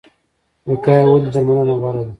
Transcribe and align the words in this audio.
وقایه 0.69 1.05
ولې 1.09 1.25
له 1.27 1.29
درملنې 1.33 1.73
غوره 1.81 2.01
ده؟ 2.07 2.09